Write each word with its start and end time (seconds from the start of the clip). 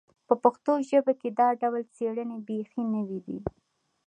په 0.27 0.33
پښتو 0.43 0.71
ژبه 0.89 1.13
کې 1.21 1.29
دا 1.39 1.47
ډول 1.61 1.83
څېړنې 1.95 2.37
بیخي 2.47 2.83
نوې 2.93 3.19
دي 3.25 3.37